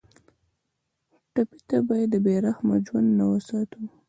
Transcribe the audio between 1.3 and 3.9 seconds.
ټپي ته باید د بې رحمه ژوند نه وساتو.